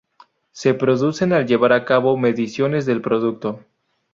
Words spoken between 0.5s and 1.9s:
Se producen al llevar a